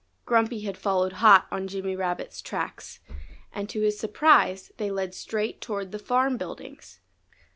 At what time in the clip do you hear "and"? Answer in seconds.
3.53-3.69